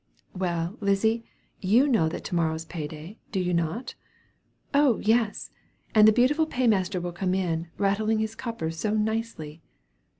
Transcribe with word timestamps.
"Well, 0.33 0.77
Lizzy, 0.81 1.25
you 1.61 1.87
know 1.87 2.09
that 2.09 2.23
'to 2.23 2.33
morrow 2.33 2.55
is 2.55 2.65
pay 2.65 2.87
day,' 2.87 3.19
do 3.31 3.39
you 3.39 3.53
not?" 3.53 3.93
"Oh 4.73 4.97
yes, 4.97 5.51
and 5.93 6.07
the 6.07 6.11
beautiful 6.11 6.47
pay 6.47 6.65
master 6.65 6.99
will 6.99 7.11
come 7.11 7.35
in, 7.35 7.67
rattling 7.77 8.17
his 8.17 8.33
coppers 8.33 8.79
so 8.79 8.95
nicely." 8.95 9.61